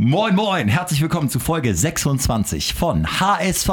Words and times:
Moin, 0.00 0.36
moin, 0.36 0.68
herzlich 0.68 1.02
willkommen 1.02 1.28
zu 1.28 1.40
Folge 1.40 1.74
26 1.74 2.72
von 2.72 3.18
HSV. 3.18 3.68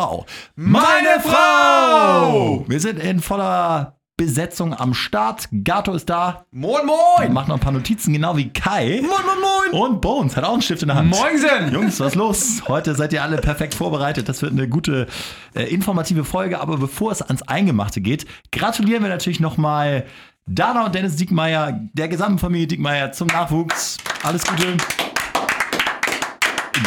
Meine 0.55 1.19
Frau! 1.21 2.65
Wir 2.67 2.79
sind 2.79 2.97
in 2.97 3.19
voller 3.21 3.99
Besetzung 4.17 4.73
am 4.73 4.95
Start. 4.95 5.47
Gato 5.63 5.93
ist 5.93 6.09
da. 6.09 6.47
Moin, 6.49 6.83
moin! 6.87 7.31
Macht 7.31 7.47
noch 7.47 7.57
ein 7.57 7.61
paar 7.61 7.71
Notizen, 7.71 8.11
genau 8.11 8.35
wie 8.37 8.49
Kai. 8.49 9.01
Moin, 9.03 9.11
moin, 9.11 9.71
moin! 9.71 9.83
Und 9.91 10.01
Bones 10.01 10.35
hat 10.35 10.45
auch 10.45 10.53
einen 10.53 10.63
Stift 10.63 10.81
in 10.81 10.87
der 10.87 10.97
Hand. 10.97 11.11
Moinsen! 11.11 11.71
Jungs, 11.71 11.99
was 11.99 12.15
los? 12.15 12.63
Heute 12.67 12.95
seid 12.95 13.13
ihr 13.13 13.21
alle 13.21 13.37
perfekt 13.37 13.75
vorbereitet. 13.75 14.27
Das 14.27 14.41
wird 14.41 14.53
eine 14.53 14.67
gute, 14.67 15.05
äh, 15.53 15.65
informative 15.65 16.23
Folge. 16.23 16.59
Aber 16.59 16.77
bevor 16.79 17.11
es 17.11 17.21
ans 17.21 17.43
Eingemachte 17.43 18.01
geht, 18.01 18.25
gratulieren 18.51 19.03
wir 19.03 19.11
natürlich 19.11 19.39
nochmal 19.39 20.07
Dana 20.47 20.87
und 20.87 20.95
Dennis 20.95 21.17
Diekmeyer, 21.17 21.81
der 21.93 22.07
gesamten 22.07 22.39
Familie 22.39 22.65
Diekmeyer 22.65 23.11
zum 23.11 23.27
Nachwuchs. 23.27 23.99
Alles 24.23 24.43
Gute. 24.43 24.75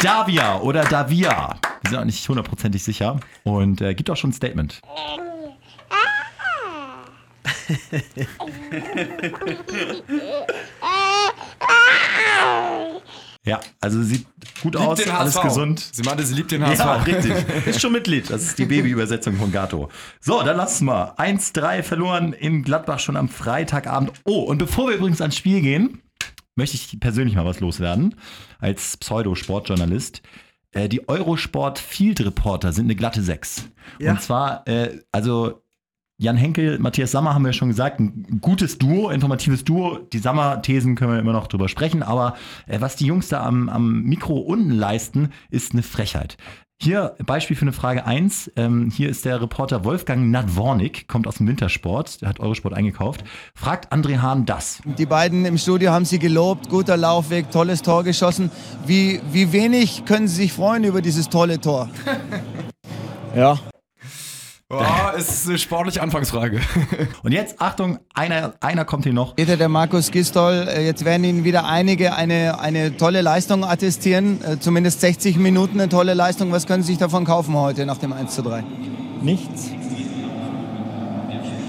Davia 0.01 0.59
oder 0.59 0.83
Davia. 0.85 1.55
Wir 1.81 1.89
sind 1.89 1.99
auch 1.99 2.05
nicht 2.05 2.27
hundertprozentig 2.27 2.83
sicher. 2.83 3.19
Und 3.43 3.81
äh, 3.81 3.93
gibt 3.93 4.09
auch 4.09 4.17
schon 4.17 4.29
ein 4.29 4.33
Statement. 4.33 4.81
Ja, 13.45 13.59
also 13.81 14.03
sieht 14.03 14.25
gut 14.61 14.75
Liebt 14.75 14.85
aus, 14.85 15.07
alles 15.07 15.35
HSV. 15.35 15.41
gesund. 15.43 15.89
Sie 15.93 16.03
meinte, 16.03 16.25
sie 16.25 16.35
liebt 16.35 16.51
den 16.51 16.63
HSV. 16.65 16.79
Ja, 16.79 16.93
richtig. 16.95 17.33
Ist 17.65 17.81
schon 17.81 17.93
Mitglied. 17.93 18.29
Das 18.29 18.43
ist 18.43 18.59
die 18.59 18.65
Babyübersetzung 18.65 19.37
von 19.37 19.51
Gato. 19.51 19.89
So, 20.19 20.43
dann 20.43 20.57
lass 20.57 20.75
es 20.75 20.81
mal. 20.81 21.13
1-3 21.17 21.81
verloren 21.81 22.33
in 22.33 22.63
Gladbach 22.63 22.99
schon 22.99 23.15
am 23.15 23.29
Freitagabend. 23.29 24.11
Oh, 24.25 24.41
und 24.41 24.57
bevor 24.57 24.89
wir 24.89 24.97
übrigens 24.97 25.21
ans 25.21 25.37
Spiel 25.37 25.61
gehen, 25.61 26.01
möchte 26.55 26.75
ich 26.75 26.99
persönlich 26.99 27.35
mal 27.35 27.45
was 27.45 27.59
loswerden. 27.59 28.15
Als 28.59 28.97
Pseudo-Sportjournalist. 28.97 30.21
Äh, 30.71 30.89
die 30.89 31.07
Eurosport 31.07 31.79
Field 31.79 32.23
Reporter 32.23 32.73
sind 32.73 32.85
eine 32.85 32.95
glatte 32.95 33.21
6. 33.21 33.69
Ja. 33.99 34.11
Und 34.11 34.21
zwar, 34.21 34.67
äh, 34.67 34.99
also 35.11 35.63
Jan 36.21 36.35
Henkel, 36.35 36.79
Matthias 36.79 37.11
Sammer 37.11 37.33
haben 37.33 37.45
wir 37.45 37.53
schon 37.53 37.69
gesagt, 37.69 38.01
ein 38.01 38.41
gutes 38.41 38.77
Duo, 38.77 39.09
informatives 39.09 39.63
Duo. 39.63 39.99
Die 40.11 40.19
Sammer-Thesen 40.19 40.95
können 40.95 41.13
wir 41.13 41.19
immer 41.19 41.31
noch 41.31 41.47
drüber 41.47 41.69
sprechen, 41.69 42.03
aber 42.03 42.35
äh, 42.67 42.81
was 42.81 42.97
die 42.97 43.05
Jungs 43.05 43.29
da 43.29 43.45
am, 43.45 43.69
am 43.69 44.03
Mikro 44.03 44.37
unten 44.37 44.71
leisten, 44.71 45.29
ist 45.49 45.71
eine 45.71 45.81
Frechheit. 45.81 46.35
Hier 46.81 47.15
Beispiel 47.25 47.55
für 47.55 47.61
eine 47.61 47.71
Frage 47.71 48.05
1. 48.05 48.51
Ähm, 48.57 48.91
hier 48.93 49.07
ist 49.07 49.23
der 49.23 49.41
Reporter 49.41 49.85
Wolfgang 49.85 50.29
Nadwornik, 50.29 51.07
kommt 51.07 51.25
aus 51.25 51.35
dem 51.35 51.47
Wintersport, 51.47 52.21
der 52.21 52.27
hat 52.27 52.41
Eurosport 52.41 52.73
eingekauft. 52.73 53.23
Fragt 53.55 53.93
André 53.93 54.17
Hahn 54.17 54.45
das. 54.45 54.81
Die 54.97 55.05
beiden 55.05 55.45
im 55.45 55.57
Studio 55.57 55.91
haben 55.91 56.03
Sie 56.03 56.19
gelobt, 56.19 56.67
guter 56.67 56.97
Laufweg, 56.97 57.49
tolles 57.49 57.81
Tor 57.81 58.03
geschossen. 58.03 58.51
Wie, 58.85 59.21
wie 59.31 59.53
wenig 59.53 60.03
können 60.03 60.27
Sie 60.27 60.35
sich 60.35 60.51
freuen 60.51 60.83
über 60.83 61.01
dieses 61.01 61.29
tolle 61.29 61.61
Tor? 61.61 61.89
ja, 63.37 63.57
Ja, 64.71 65.13
es 65.17 65.29
ist 65.29 65.47
eine 65.49 65.57
sportliche 65.57 65.99
Anfangsfrage. 66.03 66.61
Und 67.23 67.31
jetzt, 67.31 67.59
Achtung, 67.59 67.97
einer, 68.13 68.53
einer 68.61 68.85
kommt 68.85 69.03
hier 69.03 69.13
noch. 69.13 69.35
Peter, 69.35 69.57
der 69.57 69.67
Markus 69.67 70.11
Gistol, 70.11 70.67
äh, 70.69 70.85
jetzt 70.85 71.03
werden 71.05 71.23
Ihnen 71.23 71.43
wieder 71.43 71.65
einige 71.65 72.13
eine, 72.15 72.59
eine 72.59 72.95
tolle 72.95 73.21
Leistung 73.21 73.63
attestieren. 73.65 74.43
Äh, 74.43 74.59
Zumindest 74.59 75.01
60 75.01 75.37
Minuten 75.37 75.79
eine 75.81 75.89
tolle 75.89 76.13
Leistung. 76.13 76.51
Was 76.51 76.67
können 76.67 76.83
Sie 76.83 76.89
sich 76.91 76.99
davon 76.99 77.25
kaufen 77.25 77.55
heute 77.55 77.87
nach 77.87 77.97
dem 77.97 78.13
1 78.13 78.35
zu 78.35 78.43
3? 78.43 78.63
Nichts. 79.23 79.71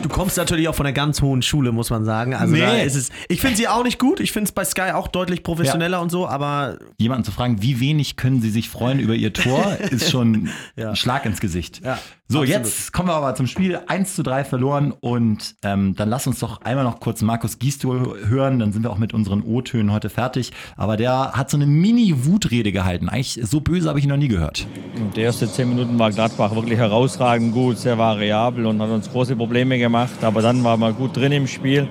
Du 0.03 0.09
kommst 0.11 0.37
natürlich 0.37 0.69
auch 0.69 0.75
von 0.75 0.85
einer 0.87 0.93
ganz 0.95 1.23
hohen 1.23 1.41
Schule, 1.41 1.73
muss 1.73 1.89
man 1.89 2.05
sagen. 2.05 2.35
Also 2.35 2.53
Nee. 2.53 2.61
da 2.61 2.75
ist 2.79 2.97
es. 2.97 3.09
Ich 3.29 3.41
finde 3.41 3.57
sie 3.57 3.69
auch 3.69 3.85
nicht 3.85 3.99
gut. 3.99 4.21
Ich 4.21 4.33
finde 4.33 4.49
es 4.49 4.53
bei 4.53 4.65
Sky 4.65 4.93
auch 4.93 5.09
deutlich 5.09 5.43
professioneller 5.43 6.01
und 6.03 6.11
so, 6.11 6.27
aber 6.29 6.79
Jemanden 6.99 7.25
zu 7.25 7.33
fragen, 7.33 7.63
wie 7.63 7.81
wenig 7.81 8.17
können 8.17 8.43
Sie 8.43 8.51
sich 8.51 8.69
freuen 8.69 8.99
über 9.01 9.15
Ihr 9.15 9.33
Tor, 9.33 9.77
ist 9.91 10.11
schon 10.11 10.51
Ja. 10.77 10.91
ein 10.91 10.97
Schlag 10.97 11.25
ins 11.27 11.41
Gesicht. 11.41 11.81
Ja, 11.85 11.99
so, 12.31 12.43
absolut. 12.43 12.49
jetzt 12.49 12.93
kommen 12.93 13.09
wir 13.09 13.15
aber 13.15 13.35
zum 13.35 13.49
Spiel. 13.49 13.81
1 13.89 14.15
zu 14.15 14.23
3 14.23 14.45
verloren 14.45 14.93
und 14.93 15.57
ähm, 15.65 15.97
dann 15.97 16.09
lass 16.09 16.29
uns 16.29 16.39
doch 16.39 16.63
einmal 16.63 16.85
noch 16.85 17.01
kurz 17.01 17.23
Markus 17.23 17.59
Gisto 17.59 18.15
hören, 18.25 18.61
dann 18.61 18.73
sind 18.73 18.85
wir 18.85 18.91
auch 18.91 18.99
mit 18.99 19.13
unseren 19.13 19.43
O-Tönen 19.43 19.91
heute 19.91 20.11
fertig. 20.11 20.53
Aber 20.77 20.97
der 20.97 21.33
hat 21.33 21.51
so 21.51 21.57
eine 21.57 21.67
Mini-Wutrede 21.67 22.71
gehalten. 22.71 23.09
Eigentlich 23.09 23.41
so 23.43 23.61
böse 23.61 23.89
habe 23.89 23.99
ich 23.99 24.05
ihn 24.05 24.11
noch 24.11 24.17
nie 24.17 24.29
gehört. 24.29 24.69
Die 25.17 25.23
ersten 25.23 25.49
zehn 25.49 25.71
Minuten 25.71 25.99
war 25.99 26.13
Gladbach 26.13 26.55
wirklich 26.55 26.79
herausragend 26.79 27.53
gut, 27.53 27.79
sehr 27.79 27.99
variabel 27.99 28.65
und 28.67 28.81
hat 28.81 28.91
uns 28.91 29.11
große 29.11 29.35
Probleme 29.35 29.81
gemacht. 29.81 30.23
Aber 30.23 30.41
dann 30.41 30.63
waren 30.63 30.79
wir 30.79 30.93
gut 30.93 31.17
drin 31.17 31.33
im 31.33 31.49
Spiel. 31.49 31.89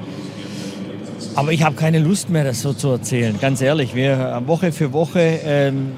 Aber 1.35 1.51
ich 1.51 1.63
habe 1.63 1.75
keine 1.75 1.99
Lust 1.99 2.29
mehr, 2.29 2.45
das 2.45 2.61
so 2.61 2.71
zu 2.71 2.87
erzählen. 2.91 3.37
Ganz 3.41 3.59
ehrlich, 3.59 3.93
wir 3.93 4.41
Woche 4.45 4.71
für 4.71 4.93
Woche 4.93 5.41
ähm, 5.43 5.91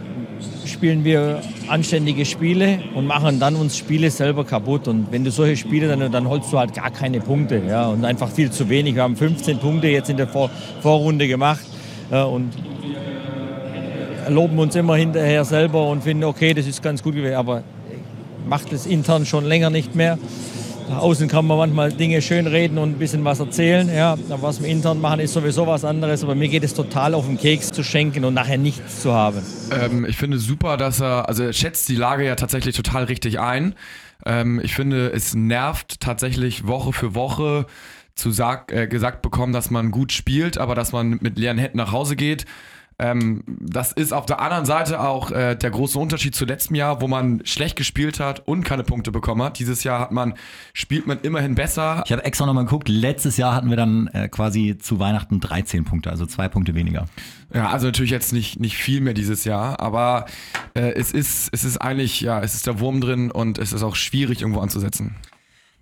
spielen 0.71 1.03
wir 1.03 1.41
anständige 1.67 2.25
Spiele 2.25 2.79
und 2.95 3.05
machen 3.05 3.39
dann 3.39 3.55
uns 3.55 3.77
Spiele 3.77 4.09
selber 4.09 4.45
kaputt. 4.45 4.87
Und 4.87 5.11
wenn 5.11 5.23
du 5.23 5.31
solche 5.31 5.57
Spiele, 5.57 5.87
dann, 5.87 6.11
dann 6.11 6.27
holst 6.27 6.51
du 6.51 6.57
halt 6.57 6.73
gar 6.73 6.89
keine 6.89 7.19
Punkte. 7.19 7.61
Ja, 7.67 7.87
und 7.87 8.05
einfach 8.05 8.29
viel 8.29 8.49
zu 8.49 8.69
wenig. 8.69 8.95
Wir 8.95 9.03
haben 9.03 9.15
15 9.15 9.59
Punkte 9.59 9.87
jetzt 9.87 10.09
in 10.09 10.17
der 10.17 10.27
Vor 10.27 10.49
Vorrunde 10.81 11.27
gemacht. 11.27 11.65
Ja, 12.09 12.23
und 12.23 12.51
loben 14.29 14.59
uns 14.59 14.75
immer 14.75 14.95
hinterher 14.95 15.45
selber 15.45 15.87
und 15.87 16.03
finden, 16.03 16.23
okay, 16.23 16.53
das 16.53 16.67
ist 16.67 16.81
ganz 16.81 17.03
gut 17.03 17.15
gewesen, 17.15 17.35
aber 17.35 17.63
macht 18.47 18.71
es 18.73 18.85
intern 18.85 19.25
schon 19.25 19.45
länger 19.45 19.69
nicht 19.69 19.95
mehr. 19.95 20.17
Nach 20.91 20.97
außen 20.97 21.29
kann 21.29 21.47
man 21.47 21.57
manchmal 21.57 21.93
Dinge 21.93 22.21
schön 22.21 22.47
reden 22.47 22.77
und 22.77 22.89
ein 22.89 22.99
bisschen 22.99 23.23
was 23.23 23.39
erzählen, 23.39 23.87
ja, 23.87 24.17
aber 24.29 24.41
was 24.41 24.61
wir 24.61 24.67
intern 24.67 24.99
machen, 24.99 25.21
ist 25.21 25.31
sowieso 25.31 25.65
was 25.65 25.85
anderes, 25.85 26.21
aber 26.21 26.35
mir 26.35 26.49
geht 26.49 26.65
es 26.65 26.73
total 26.73 27.13
auf 27.13 27.27
den 27.27 27.37
Keks 27.37 27.69
zu 27.69 27.81
schenken 27.81 28.25
und 28.25 28.33
nachher 28.33 28.57
nichts 28.57 29.01
zu 29.01 29.13
haben. 29.13 29.41
ähm, 29.71 30.03
ich 30.03 30.17
finde 30.17 30.37
super, 30.37 30.75
dass 30.75 30.99
er, 30.99 31.29
also 31.29 31.43
er 31.43 31.53
schätzt 31.53 31.87
die 31.87 31.95
Lage 31.95 32.25
ja 32.25 32.35
tatsächlich 32.35 32.75
total 32.75 33.05
richtig 33.05 33.39
ein. 33.39 33.75
Ähm, 34.25 34.59
ich 34.61 34.75
finde, 34.75 35.13
es 35.13 35.33
nervt 35.33 36.01
tatsächlich 36.01 36.67
Woche 36.67 36.91
für 36.91 37.15
Woche 37.15 37.67
zu 38.15 38.31
sag, 38.31 38.73
äh, 38.73 38.87
gesagt 38.87 39.21
bekommen, 39.21 39.53
dass 39.53 39.71
man 39.71 39.91
gut 39.91 40.11
spielt, 40.11 40.57
aber 40.57 40.75
dass 40.75 40.91
man 40.91 41.19
mit 41.21 41.39
leeren 41.39 41.57
Händen 41.57 41.77
nach 41.77 41.93
Hause 41.93 42.17
geht. 42.17 42.43
Ähm, 43.01 43.43
das 43.47 43.91
ist 43.91 44.13
auf 44.13 44.27
der 44.27 44.39
anderen 44.39 44.65
Seite 44.65 44.99
auch 44.99 45.31
äh, 45.31 45.55
der 45.55 45.71
große 45.71 45.97
Unterschied 45.97 46.35
zu 46.35 46.45
letztem 46.45 46.75
Jahr, 46.75 47.01
wo 47.01 47.07
man 47.07 47.41
schlecht 47.45 47.75
gespielt 47.75 48.19
hat 48.19 48.47
und 48.47 48.63
keine 48.63 48.83
Punkte 48.83 49.11
bekommen 49.11 49.41
hat. 49.41 49.57
Dieses 49.57 49.83
Jahr 49.83 49.99
hat 49.99 50.11
man, 50.11 50.35
spielt 50.73 51.07
man 51.07 51.19
immerhin 51.21 51.55
besser. 51.55 52.03
Ich 52.05 52.11
habe 52.11 52.23
extra 52.23 52.45
nochmal 52.45 52.65
geguckt, 52.65 52.89
letztes 52.89 53.37
Jahr 53.37 53.55
hatten 53.55 53.71
wir 53.71 53.77
dann 53.77 54.05
äh, 54.13 54.29
quasi 54.29 54.77
zu 54.77 54.99
Weihnachten 54.99 55.39
13 55.39 55.83
Punkte, 55.83 56.11
also 56.11 56.27
zwei 56.27 56.47
Punkte 56.47 56.75
weniger. 56.75 57.07
Ja, 57.51 57.69
also 57.69 57.87
natürlich 57.87 58.11
jetzt 58.11 58.33
nicht, 58.33 58.59
nicht 58.59 58.77
viel 58.77 59.01
mehr 59.01 59.15
dieses 59.15 59.45
Jahr, 59.45 59.79
aber 59.79 60.27
äh, 60.75 60.91
es, 60.91 61.11
ist, 61.11 61.49
es 61.51 61.63
ist 61.63 61.77
eigentlich, 61.77 62.21
ja, 62.21 62.39
es 62.41 62.53
ist 62.53 62.67
der 62.67 62.79
Wurm 62.79 63.01
drin 63.01 63.31
und 63.31 63.57
es 63.57 63.73
ist 63.73 63.81
auch 63.81 63.95
schwierig 63.95 64.41
irgendwo 64.41 64.59
anzusetzen. 64.59 65.15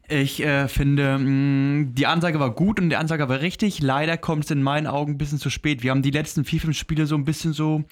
Ich 0.09 0.43
äh, 0.43 0.67
finde, 0.67 1.19
mh, 1.19 1.91
die 1.93 2.07
Ansage 2.07 2.39
war 2.39 2.49
gut 2.49 2.79
und 2.79 2.89
die 2.89 2.95
Ansage 2.95 3.29
war 3.29 3.41
richtig. 3.41 3.79
Leider 3.81 4.17
kommt 4.17 4.45
es 4.45 4.51
in 4.51 4.63
meinen 4.63 4.87
Augen 4.87 5.13
ein 5.13 5.17
bisschen 5.19 5.37
zu 5.37 5.51
spät. 5.51 5.83
Wir 5.83 5.91
haben 5.91 6.01
die 6.01 6.09
letzten 6.09 6.45
vier, 6.45 6.59
fünf 6.59 6.77
Spiele 6.77 7.05
so 7.05 7.15
ein 7.15 7.25
bisschen 7.25 7.53
so 7.53 7.83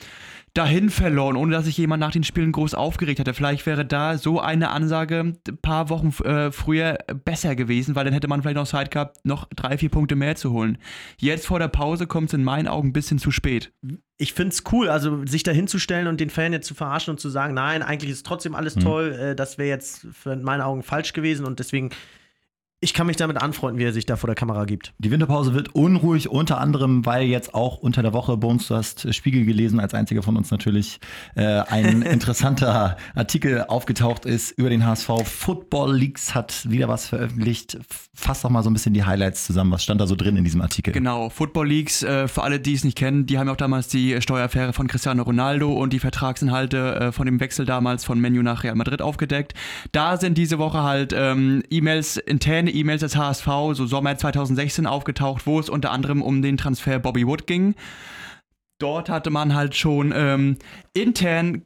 dahin 0.54 0.90
verloren, 0.90 1.36
ohne 1.36 1.52
dass 1.52 1.66
sich 1.66 1.78
jemand 1.78 2.02
nach 2.02 2.12
den 2.12 2.24
Spielen 2.24 2.52
groß 2.52 2.74
aufgeregt 2.74 3.20
hatte. 3.20 3.34
Vielleicht 3.34 3.66
wäre 3.66 3.86
da 3.86 4.18
so 4.18 4.40
eine 4.40 4.72
Ansage 4.72 5.20
ein 5.20 5.58
paar 5.62 5.90
Wochen 5.90 6.08
äh, 6.24 6.52
früher 6.52 6.98
besser 7.26 7.56
gewesen, 7.56 7.96
weil 7.96 8.06
dann 8.06 8.14
hätte 8.14 8.28
man 8.28 8.42
vielleicht 8.42 8.58
noch 8.58 8.68
Zeit 8.68 8.90
gehabt, 8.90 9.24
noch 9.24 9.48
drei, 9.56 9.78
vier 9.78 9.90
Punkte 9.90 10.16
mehr 10.16 10.36
zu 10.36 10.52
holen. 10.52 10.80
Jetzt 11.18 11.46
vor 11.46 11.60
der 11.60 11.68
Pause 11.68 12.08
kommt 12.08 12.30
es 12.30 12.34
in 12.34 12.44
meinen 12.44 12.68
Augen 12.68 12.90
ein 12.90 12.94
bisschen 12.94 13.20
zu 13.20 13.32
spät. 13.32 13.72
ich 14.18 14.34
finde 14.34 14.54
es 14.54 14.64
cool, 14.72 14.90
also 14.90 15.26
sich 15.26 15.44
da 15.44 15.52
hinzustellen 15.52 16.08
und 16.08 16.20
den 16.20 16.32
Fan 16.32 16.52
jetzt 16.52 16.68
zu 16.68 16.74
verarschen 16.74 17.12
und 17.12 17.20
zu 17.20 17.30
sagen, 17.30 17.54
nein, 17.54 17.84
eigentlich 17.84 18.12
ist 18.12 18.26
trotzdem 18.26 18.56
alles 18.56 18.74
toll, 18.76 19.12
äh, 19.14 19.36
das 19.36 19.58
wäre 19.60 19.70
jetzt 19.70 20.08
für 20.12 20.34
in 20.34 20.42
meinen 20.42 20.62
Augen 20.62 20.82
falsch 20.82 21.14
gewesen 21.14 21.46
und 21.46 21.60
deswegen, 21.60 21.92
ich 22.80 22.94
kann 22.94 23.08
mich 23.08 23.18
damit 23.18 23.42
anfreunden, 23.42 23.80
wie 23.80 23.86
er 23.86 23.94
sich 23.94 24.06
da 24.06 24.18
vor 24.18 24.28
der 24.28 24.36
Kamera 24.36 24.66
gibt. 24.66 24.94
Die 25.00 25.10
Winterpause 25.10 25.56
wird 25.56 25.74
unruhig, 25.74 26.30
unter 26.30 26.60
anderem, 26.60 27.08
weil 27.08 27.24
jetzt 27.24 27.56
auch 27.56 27.78
unter 27.78 28.04
der 28.04 28.14
Woche, 28.14 28.38
Bones, 28.38 28.68
du 28.68 28.76
hast 28.76 29.04
äh, 29.04 29.14
Spiegel 29.14 29.46
gelesen, 29.46 29.80
als 29.80 29.96
einziger 29.96 30.22
von 30.22 30.38
uns 30.38 30.52
natürlich, 30.52 31.00
äh, 31.36 31.44
ein 31.44 32.02
interessanter 32.04 32.98
Artikel 33.16 33.66
aufgetaucht 33.68 34.26
ist 34.26 34.52
über 34.52 34.70
den 34.70 34.86
HSV. 34.86 35.10
Football 35.24 35.96
Leaks 35.96 36.36
hat 36.36 36.70
wieder 36.70 36.88
was 36.88 37.08
veröffentlicht. 37.08 37.80
Fass 38.14 38.42
doch 38.42 38.52
mal 38.52 38.62
so 38.62 38.70
ein 38.70 38.74
bisschen 38.74 38.94
die 38.94 39.04
Highlights 39.04 39.48
zusammen. 39.48 39.72
Was 39.72 39.84
stand 39.84 40.00
da 40.00 40.06
so 40.06 40.16
drin 40.16 40.38
in 40.38 40.44
diesem 40.44 40.62
Artikel? 40.62 40.94
Genau, 40.94 41.30
Football 41.30 41.70
Leagues, 41.70 42.04
äh, 42.04 42.28
für 42.28 42.44
alle, 42.44 42.60
die 42.60 42.74
es 42.74 42.84
nicht 42.84 42.98
kennen, 42.98 43.26
die 43.26 43.40
haben 43.40 43.48
ja 43.48 43.54
auch 43.54 43.58
damals 43.58 43.88
die 43.88 44.14
äh, 44.14 44.22
Steueraffäre 44.22 44.74
von 44.74 44.88
Cristiano 44.88 45.24
Ronaldo 45.24 45.74
und 45.74 45.94
die 45.94 46.00
Vertragsinhalte 46.00 46.96
äh, 46.96 47.12
von 47.12 47.26
dem 47.26 47.40
Wechsel 47.40 47.66
damals 47.66 48.06
von 48.06 48.20
Menu 48.20 48.44
nach 48.44 48.64
Real 48.64 48.76
Madrid 48.76 49.02
aufgedeckt. 49.02 49.56
Da 49.94 50.18
sind 50.18 50.38
diese 50.38 50.60
Woche 50.60 50.84
halt 50.84 51.12
ähm, 51.18 51.64
E-Mails, 51.72 52.18
interne 52.18 52.68
E-Mails 52.78 53.02
des 53.02 53.16
HSV, 53.16 53.48
so 53.74 53.86
Sommer 53.86 54.18
2016 54.18 54.86
aufgetaucht, 54.86 55.46
wo 55.46 55.60
es 55.60 55.70
unter 55.70 55.92
anderem 55.92 56.22
um 56.22 56.42
den 56.42 56.58
Transfer 56.58 57.00
Bobby 57.00 57.26
Wood 57.26 57.48
ging. 57.48 57.76
Dort 58.80 59.10
hatte 59.10 59.32
man 59.32 59.56
halt 59.56 59.76
schon 59.76 60.14
ähm, 60.16 60.58
intern 60.94 61.64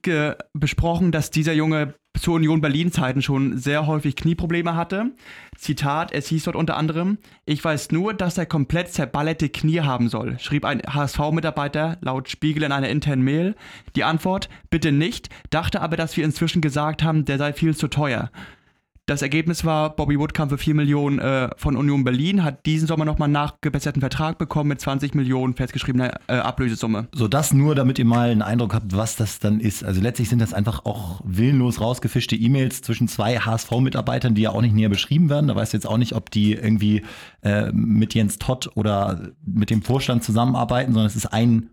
besprochen, 0.54 1.12
dass 1.12 1.30
dieser 1.30 1.54
Junge 1.54 1.96
zu 2.19 2.34
Union 2.34 2.62
Berlin-Zeiten 2.62 3.22
schon 3.22 3.58
sehr 3.58 3.88
häufig 3.88 4.16
Knieprobleme 4.16 4.75
hatte. 4.75 5.12
Zitat, 5.58 6.12
es 6.12 6.28
hieß 6.28 6.44
dort 6.44 6.56
unter 6.56 6.78
anderem, 6.78 7.18
ich 7.46 7.64
weiß 7.64 7.92
nur, 7.92 8.14
dass 8.14 8.38
er 8.38 8.46
komplett 8.46 8.94
zerballerte 8.94 9.50
Knie 9.50 9.81
haben 9.81 10.10
soll, 10.10 10.38
schrieb 10.40 10.66
ein 10.66 10.81
HSV-Mitarbeiter 10.81 11.98
laut 12.02 12.30
Spiegel 12.30 12.64
in 12.64 12.72
einer 12.72 12.90
internen 12.90 13.24
Mail. 13.24 13.56
Die 13.96 14.04
Antwort, 14.04 14.50
bitte 14.69 14.92
nicht, 14.92 15.30
dachte 15.50 15.81
aber, 15.81 15.98
dass 15.98 16.16
wir 16.16 16.25
inzwischen 16.25 16.62
gesagt 16.62 17.04
haben, 17.04 17.25
der 17.25 17.38
sei 17.38 17.54
viel 17.54 17.75
zu 17.75 17.88
teuer. 17.88 18.30
Das 19.07 19.21
Ergebnis 19.21 19.65
war, 19.65 19.95
Bobby 19.95 20.18
Wood 20.19 20.33
kam 20.33 20.50
für 20.50 20.57
4 20.59 20.75
Millionen 20.75 21.19
äh, 21.19 21.50
von 21.57 21.75
Union 21.75 22.03
Berlin, 22.03 22.44
hat 22.44 22.65
diesen 22.65 22.88
Sommer 22.88 23.03
nochmal 23.03 23.25
einen 23.25 23.33
nachgebesserten 23.33 24.00
Vertrag 24.00 24.38
bekommen 24.38 24.69
mit 24.69 24.80
20 24.80 25.15
Millionen 25.15 25.56
festgeschriebener 25.56 26.19
äh, 26.27 26.36
Ablösesumme. 26.36 27.07
So, 27.13 27.27
das 27.27 27.51
nur, 27.51 27.74
damit 27.74 27.98
ihr 27.98 28.06
mal 28.06 28.30
einen 28.30 28.44
Eindruck 28.44 28.75
habt, 28.75 28.95
was 28.95 29.15
das 29.15 29.39
dann 29.39 29.59
ist. 29.59 29.83
Also 29.83 30.01
letztlich 30.01 30.30
sind 30.30 30.39
das 30.39 30.53
einfach 30.53 30.86
auch 30.86 31.19
willenlos 31.25 31.81
rausgefischte 31.81 32.36
E-Mails 32.36 32.83
zwischen 32.83 33.07
zwei 33.07 33.39
HSV-Mitarbeitern, 33.39 34.36
die 34.36 34.44
ja 34.44 34.51
auch 34.51 34.62
nicht 34.62 34.75
näher 34.75 34.89
beschrieben 34.89 35.30
werden. 35.30 35.47
Da 35.47 35.56
weißt 35.56 35.74
du 35.74 35.77
jetzt 35.77 35.88
auch 35.88 35.97
nicht, 35.97 36.13
ob 36.13 36.30
die 36.30 36.54
irgendwie 36.54 37.01
äh, 37.42 37.71
mit 37.74 38.13
Jens 38.13 38.38
Todd 38.38 38.69
oder 38.75 39.31
mit 39.44 39.71
dem 39.71 39.81
Vorstand 39.81 40.24
zusammenarbeiten, 40.24 40.94
sondern 40.94 41.07
es 41.07 41.15
ist 41.15 41.25
ein 41.25 41.71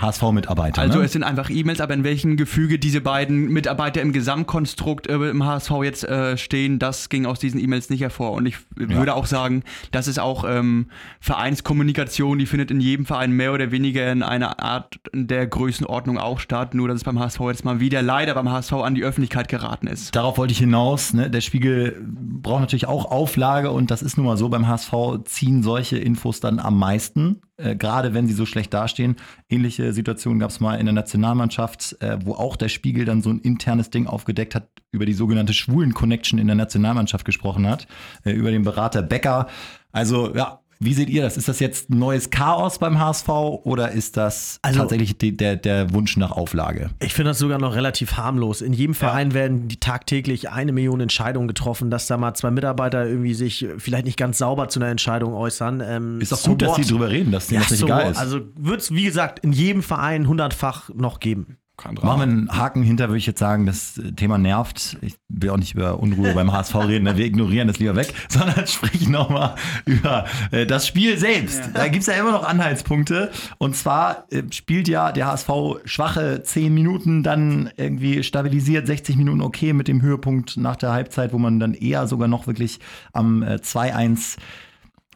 HSV-Mitarbeiter. 0.00 0.80
Also 0.80 0.98
ne? 0.98 1.04
es 1.04 1.12
sind 1.12 1.22
einfach 1.22 1.50
E-Mails, 1.50 1.80
aber 1.80 1.94
in 1.94 2.04
welchem 2.04 2.36
Gefüge 2.36 2.78
diese 2.78 3.00
beiden 3.00 3.48
Mitarbeiter 3.48 4.00
im 4.00 4.12
Gesamtkonstrukt 4.12 5.06
äh, 5.08 5.14
im 5.30 5.44
HSV 5.44 5.70
jetzt 5.82 6.04
äh, 6.04 6.36
stehen, 6.36 6.78
das 6.78 7.08
ging 7.08 7.26
aus 7.26 7.38
diesen 7.40 7.60
E-Mails 7.60 7.90
nicht 7.90 8.00
hervor. 8.00 8.32
Und 8.32 8.46
ich 8.46 8.56
Ja. 8.78 8.88
würde 8.90 9.14
auch 9.14 9.26
sagen, 9.26 9.62
das 9.90 10.08
ist 10.08 10.18
auch 10.18 10.44
ähm, 10.48 10.86
Vereinskommunikation, 11.20 12.38
die 12.38 12.46
findet 12.46 12.70
in 12.70 12.80
jedem 12.80 13.06
Verein 13.06 13.32
mehr 13.32 13.52
oder 13.52 13.70
weniger 13.70 14.10
in 14.12 14.22
einer 14.22 14.60
Art 14.62 14.98
der 15.14 15.46
Größenordnung 15.46 16.18
auch 16.18 16.40
statt, 16.40 16.74
nur 16.74 16.88
dass 16.88 16.98
es 16.98 17.04
beim 17.04 17.18
HSV 17.18 17.40
jetzt 17.48 17.64
mal 17.64 17.80
wieder 17.80 18.02
leider 18.02 18.34
beim 18.34 18.50
HSV 18.50 18.72
an 18.74 18.94
die 18.94 19.02
Öffentlichkeit 19.04 19.48
geraten 19.48 19.86
ist. 19.86 20.14
Darauf 20.14 20.36
wollte 20.38 20.52
ich 20.52 20.58
hinaus. 20.58 21.14
Ne? 21.14 21.30
Der 21.30 21.40
Spiegel 21.40 22.00
braucht 22.06 22.60
natürlich 22.60 22.86
auch 22.86 23.06
Auflage 23.10 23.70
und 23.70 23.90
das 23.90 24.02
ist 24.02 24.16
nun 24.16 24.26
mal 24.26 24.36
so. 24.36 24.48
Beim 24.48 24.66
HSV 24.68 24.92
ziehen 25.24 25.62
solche 25.62 25.96
Infos 25.98 26.40
dann 26.40 26.58
am 26.58 26.78
meisten, 26.78 27.40
äh, 27.58 27.76
gerade 27.76 28.14
wenn 28.14 28.26
sie 28.26 28.34
so 28.34 28.46
schlecht 28.46 28.72
dastehen. 28.72 29.16
Ähnliche 29.48 29.92
Situationen 29.92 30.38
gab 30.40 30.50
es 30.50 30.60
mal 30.60 30.76
in 30.76 30.86
der 30.86 30.92
Nationalmannschaft, 30.94 31.96
äh, 32.00 32.18
wo 32.24 32.34
auch 32.34 32.56
der 32.56 32.68
Spiegel 32.68 33.04
dann 33.04 33.22
so 33.22 33.30
ein 33.30 33.40
internes 33.40 33.90
Ding 33.90 34.06
aufgedeckt 34.06 34.54
hat, 34.54 34.68
über 34.92 35.06
die 35.06 35.12
sogenannte 35.12 35.52
Schwulen-Connection 35.52 36.38
in 36.38 36.46
der 36.46 36.56
Nationalmannschaft 36.56 37.24
gesprochen 37.24 37.68
hat, 37.68 37.86
äh, 38.24 38.30
über 38.30 38.50
den 38.50 38.62
Berater 38.62 39.02
Becker. 39.02 39.48
Also 39.92 40.34
ja. 40.34 40.60
Wie 40.80 40.94
seht 40.94 41.10
ihr 41.10 41.22
das? 41.22 41.36
Ist 41.36 41.48
das 41.48 41.58
jetzt 41.58 41.90
ein 41.90 41.98
neues 41.98 42.30
Chaos 42.30 42.78
beim 42.78 42.98
HSV 43.00 43.28
oder 43.28 43.90
ist 43.90 44.16
das 44.16 44.58
Also- 44.62 44.80
tatsächlich 44.80 45.18
die, 45.18 45.36
der, 45.36 45.56
der 45.56 45.92
Wunsch 45.92 46.16
nach 46.16 46.30
Auflage? 46.32 46.90
Ich 47.00 47.14
finde 47.14 47.30
das 47.30 47.38
sogar 47.38 47.58
noch 47.58 47.74
relativ 47.74 48.16
harmlos. 48.16 48.60
In 48.62 48.72
jedem 48.72 48.94
Verein 48.94 49.34
werden 49.34 49.68
die 49.68 49.78
tagtäglich 49.80 50.50
eine 50.50 50.72
Million 50.72 51.00
Entscheidungen 51.00 51.48
getroffen, 51.48 51.90
dass 51.90 52.06
da 52.06 52.16
mal 52.16 52.34
zwei 52.34 52.50
Mitarbeiter 52.50 53.06
irgendwie 53.06 53.34
sich 53.34 53.66
vielleicht 53.78 54.04
nicht 54.04 54.16
ganz 54.18 54.38
sauber 54.38 54.68
zu 54.68 54.78
einer 54.78 54.88
Entscheidung 54.88 55.34
äußern. 55.34 55.82
Ähm, 55.84 56.20
Ist 56.20 56.30
doch 56.32 56.38
so 56.38 56.50
gut, 56.50 56.62
dass 56.62 56.76
sie 56.76 56.82
drüber 56.84 57.10
reden, 57.10 57.32
dass 57.32 57.48
denen 57.48 57.56
ja, 57.56 57.62
das 57.62 57.70
nicht 57.72 57.80
so, 57.80 57.86
egal 57.86 58.10
ist. 58.12 58.18
Also 58.18 58.40
wird 58.56 58.80
es, 58.80 58.92
wie 58.92 59.04
gesagt, 59.04 59.40
in 59.40 59.52
jedem 59.52 59.82
Verein 59.82 60.28
hundertfach 60.28 60.90
noch 60.94 61.18
geben. 61.20 61.56
Kein 61.78 61.94
Machen 61.94 62.18
wir 62.18 62.22
einen 62.24 62.56
Haken 62.56 62.82
hinter, 62.82 63.08
würde 63.08 63.18
ich 63.18 63.26
jetzt 63.26 63.38
sagen, 63.38 63.64
das 63.64 64.00
Thema 64.16 64.36
nervt. 64.36 64.98
Ich 65.00 65.14
will 65.28 65.50
auch 65.50 65.56
nicht 65.56 65.76
über 65.76 66.00
Unruhe 66.00 66.34
beim 66.34 66.52
HSV 66.52 66.74
reden, 66.88 67.04
ne? 67.04 67.16
wir 67.16 67.24
ignorieren 67.24 67.68
das 67.68 67.78
lieber 67.78 67.94
weg, 67.94 68.12
sondern 68.28 68.66
sprechen 68.66 69.12
nochmal 69.12 69.54
über 69.84 70.24
äh, 70.50 70.66
das 70.66 70.88
Spiel 70.88 71.16
selbst. 71.18 71.70
Da 71.74 71.86
gibt 71.86 72.00
es 72.00 72.06
ja 72.08 72.14
immer 72.14 72.32
noch 72.32 72.42
Anhaltspunkte. 72.42 73.30
Und 73.58 73.76
zwar 73.76 74.24
äh, 74.32 74.42
spielt 74.50 74.88
ja 74.88 75.12
der 75.12 75.28
HSV 75.28 75.50
schwache 75.84 76.42
10 76.42 76.74
Minuten, 76.74 77.22
dann 77.22 77.70
irgendwie 77.76 78.24
stabilisiert, 78.24 78.88
60 78.88 79.16
Minuten 79.16 79.40
okay 79.40 79.72
mit 79.72 79.86
dem 79.86 80.02
Höhepunkt 80.02 80.56
nach 80.56 80.74
der 80.74 80.90
Halbzeit, 80.90 81.32
wo 81.32 81.38
man 81.38 81.60
dann 81.60 81.74
eher 81.74 82.08
sogar 82.08 82.26
noch 82.26 82.48
wirklich 82.48 82.80
am 83.12 83.44
äh, 83.44 83.54
2-1 83.54 84.36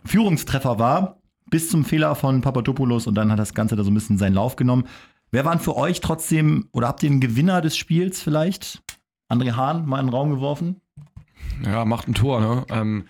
Führungstreffer 0.05 0.79
war, 0.79 1.17
bis 1.51 1.71
zum 1.71 1.85
Fehler 1.85 2.15
von 2.15 2.41
Papadopoulos 2.41 3.09
und 3.09 3.17
dann 3.17 3.33
hat 3.33 3.41
das 3.41 3.53
Ganze 3.53 3.75
da 3.75 3.83
so 3.83 3.91
ein 3.91 3.95
bisschen 3.95 4.17
seinen 4.17 4.35
Lauf 4.35 4.55
genommen. 4.55 4.85
Wer 5.35 5.47
waren 5.47 5.61
für 5.61 5.77
euch 5.77 6.01
trotzdem, 6.01 6.69
oder 6.73 6.89
habt 6.89 7.03
ihr 7.03 7.11
einen 7.11 7.21
Gewinner 7.21 7.63
des 7.63 7.75
Spiels 7.75 8.21
vielleicht? 8.21 8.83
André 9.31 9.57
Hahn 9.57 9.87
mal 9.87 9.99
in 9.99 10.07
den 10.07 10.15
Raum 10.15 10.29
geworfen? 10.29 10.83
Ja, 11.65 11.87
macht 11.87 12.07
ein 12.07 12.13
Tor, 12.13 12.41
ne? 12.41 12.67
Ähm, 12.69 13.07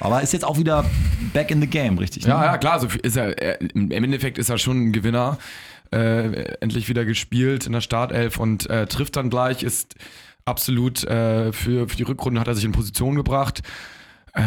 Aber 0.00 0.22
ist 0.22 0.32
jetzt 0.32 0.46
auch 0.46 0.56
wieder 0.56 0.86
back 1.34 1.50
in 1.50 1.60
the 1.60 1.66
game, 1.66 1.98
richtig? 1.98 2.24
Ja, 2.24 2.40
ne? 2.40 2.46
ja, 2.46 2.56
klar, 2.56 2.80
so 2.80 2.88
viel 2.88 3.02
ist 3.02 3.16
er, 3.16 3.36
er, 3.38 3.60
im 3.60 3.90
Endeffekt 3.90 4.38
ist 4.38 4.48
er 4.48 4.56
schon 4.56 4.86
ein 4.86 4.92
Gewinner. 4.92 5.36
Äh, 5.92 6.56
endlich 6.60 6.88
wieder 6.88 7.04
gespielt 7.04 7.66
in 7.66 7.72
der 7.72 7.82
Startelf 7.82 8.38
und 8.38 8.68
äh, 8.70 8.86
trifft 8.86 9.14
dann 9.16 9.28
gleich, 9.28 9.62
ist 9.62 9.94
absolut 10.46 11.04
äh, 11.04 11.52
für, 11.52 11.88
für 11.88 11.96
die 11.96 12.02
Rückrunde 12.02 12.40
hat 12.40 12.48
er 12.48 12.54
sich 12.54 12.64
in 12.64 12.72
Position 12.72 13.16
gebracht. 13.16 13.62
Äh, 14.36 14.42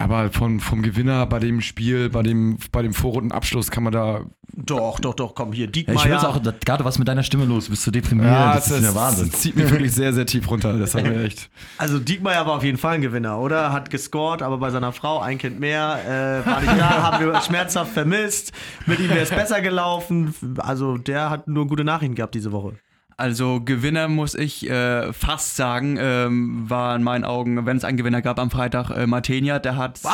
aber 0.00 0.30
von, 0.32 0.60
vom 0.60 0.80
Gewinner 0.80 1.26
bei 1.26 1.38
dem 1.38 1.60
Spiel, 1.60 2.08
bei 2.08 2.22
dem, 2.22 2.56
bei 2.72 2.80
dem 2.80 2.94
Vorrundenabschluss 2.94 3.70
kann 3.70 3.82
man 3.82 3.92
da. 3.92 4.22
Doch, 4.54 4.98
doch, 4.98 5.12
doch, 5.12 5.34
komm 5.34 5.52
hier, 5.52 5.66
Ja, 5.66 5.70
Diekmeyer. 5.72 5.96
ich 5.98 6.06
höre 6.06 6.26
auch, 6.26 6.40
gerade 6.64 6.86
was 6.86 6.98
mit 6.98 7.06
deiner 7.06 7.22
Stimme 7.22 7.44
los? 7.44 7.68
Bist 7.68 7.86
du 7.86 7.90
deprimiert? 7.90 8.30
das 8.30 8.70
ist 8.70 8.82
ja 8.82 8.94
Wahnsinn. 8.94 9.30
zieht 9.30 9.54
mich 9.54 9.70
wirklich 9.70 9.92
sehr, 9.92 10.14
sehr 10.14 10.24
tief 10.24 10.50
runter. 10.50 10.78
Das 10.78 10.94
hat 10.94 11.02
mir 11.02 11.24
echt. 11.24 11.50
Also 11.78 11.98
Diekmeyer 11.98 12.46
war 12.46 12.54
auf 12.54 12.64
jeden 12.64 12.78
Fall 12.78 12.94
ein 12.94 13.02
Gewinner, 13.02 13.38
oder? 13.38 13.72
Hat 13.72 13.90
gescored, 13.90 14.40
aber 14.40 14.56
bei 14.56 14.70
seiner 14.70 14.92
Frau 14.92 15.20
ein 15.20 15.36
Kind 15.36 15.60
mehr. 15.60 15.98
Äh, 16.42 16.46
war 16.48 16.60
nicht 16.62 16.80
da, 16.80 17.02
haben 17.02 17.26
wir 17.26 17.38
schmerzhaft 17.42 17.92
vermisst. 17.92 18.52
Mit 18.86 19.00
ihm 19.00 19.10
wäre 19.10 19.20
es 19.20 19.28
besser 19.30 19.60
gelaufen. 19.60 20.34
Also 20.56 20.96
der 20.96 21.28
hat 21.28 21.46
nur 21.46 21.66
gute 21.66 21.84
Nachrichten 21.84 22.14
gehabt 22.14 22.34
diese 22.34 22.52
Woche. 22.52 22.76
Also 23.18 23.60
Gewinner 23.64 24.08
muss 24.08 24.34
ich 24.34 24.68
äh, 24.68 25.10
fast 25.14 25.56
sagen, 25.56 25.96
ähm, 25.98 26.68
war 26.68 26.94
in 26.96 27.02
meinen 27.02 27.24
Augen, 27.24 27.64
wenn 27.64 27.78
es 27.78 27.84
einen 27.84 27.96
Gewinner 27.96 28.20
gab 28.20 28.38
am 28.38 28.50
Freitag, 28.50 28.90
äh, 28.90 29.06
Martenia, 29.06 29.58
der 29.58 29.78
hat, 29.78 30.00
äh, 30.04 30.08